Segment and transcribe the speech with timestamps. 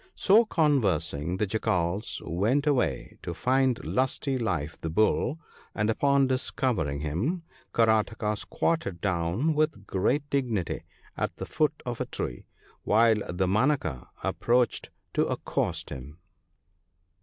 [0.15, 5.39] "So conversing, the Jackals went away to find Lusty life the Bull,
[5.75, 10.85] and upon discovering him, Karataka squatted down with great dignity
[11.15, 12.47] at the foot of a tree,
[12.81, 16.17] while Damanaka approached to accost him.